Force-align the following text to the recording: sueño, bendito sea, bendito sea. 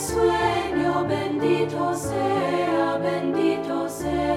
sueño, 0.00 1.06
bendito 1.06 1.94
sea, 1.94 2.98
bendito 2.98 3.88
sea. 3.88 4.29